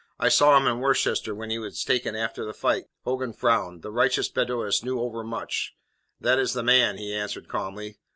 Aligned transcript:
I 0.19 0.29
saw 0.29 0.57
him 0.57 0.65
in 0.65 0.79
Worcester 0.79 1.35
when 1.35 1.51
he 1.51 1.59
was 1.59 1.83
taken 1.83 2.15
after 2.15 2.43
the 2.43 2.55
fight." 2.55 2.85
Hogan 3.05 3.33
frowned. 3.33 3.83
The 3.83 3.91
righteous 3.91 4.29
Beddoes 4.29 4.83
knew 4.83 4.99
overmuch. 4.99 5.75
"That 6.19 6.39
is 6.39 6.53
the 6.53 6.63
man," 6.63 6.97
he 6.97 7.13
answered 7.13 7.47
calmly. 7.47 7.99